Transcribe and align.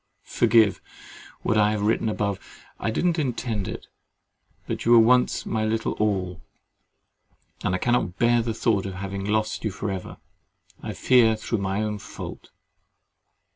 —Forgive 0.23 0.81
what 1.43 1.59
I 1.59 1.69
have 1.73 1.83
written 1.83 2.09
above; 2.09 2.39
I 2.79 2.89
did 2.89 3.05
not 3.05 3.19
intend 3.19 3.67
it: 3.67 3.85
but 4.65 4.83
you 4.83 4.93
were 4.93 4.97
once 4.97 5.45
my 5.45 5.63
little 5.63 5.91
all, 5.99 6.41
and 7.63 7.75
I 7.75 7.77
cannot 7.77 8.17
bear 8.17 8.41
the 8.41 8.55
thought 8.55 8.87
of 8.87 8.95
having 8.95 9.23
lost 9.25 9.63
you 9.63 9.69
for 9.69 9.91
ever, 9.91 10.17
I 10.81 10.93
fear 10.93 11.35
through 11.35 11.59
my 11.59 11.83
own 11.83 11.99
fault. 11.99 12.49